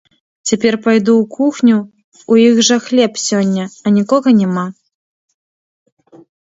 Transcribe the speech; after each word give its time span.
Цяпер 0.51 0.77
пайду 0.85 1.13
ў 1.21 1.25
кухню, 1.37 1.77
у 2.33 2.39
іх 2.47 2.55
жа 2.71 2.77
хлеб 2.87 3.13
сёння, 3.27 3.65
а 3.85 3.95
нікога 4.01 4.37
няма. 4.41 4.67